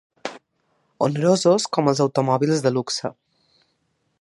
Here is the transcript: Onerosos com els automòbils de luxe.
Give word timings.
Onerosos 1.07 1.67
com 1.77 1.91
els 1.91 2.01
automòbils 2.07 2.65
de 2.69 2.73
luxe. 2.79 3.13